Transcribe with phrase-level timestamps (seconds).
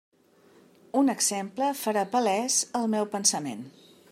[1.01, 3.63] Un exemple farà palès el meu pensament.